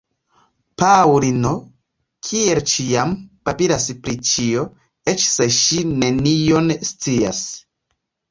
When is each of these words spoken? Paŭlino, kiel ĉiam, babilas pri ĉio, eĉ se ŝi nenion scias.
Paŭlino, 0.83 1.49
kiel 2.29 2.61
ĉiam, 2.71 3.11
babilas 3.49 3.85
pri 4.07 4.15
ĉio, 4.31 4.63
eĉ 5.15 5.25
se 5.33 5.49
ŝi 5.59 5.85
nenion 6.05 6.73
scias. 6.93 7.43